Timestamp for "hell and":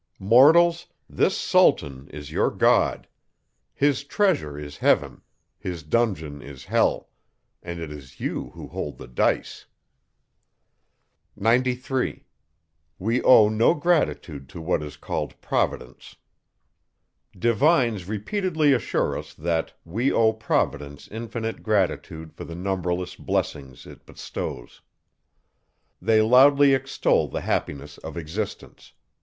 6.65-7.79